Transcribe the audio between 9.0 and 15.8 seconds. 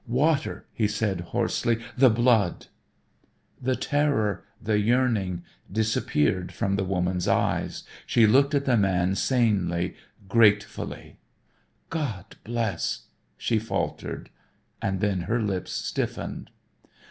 sanely, gratefully. "God bless" she faltered and then her lips